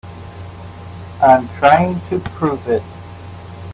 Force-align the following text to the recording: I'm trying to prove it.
I'm 1.21 1.47
trying 1.59 2.01
to 2.09 2.19
prove 2.21 2.67
it. 2.67 2.81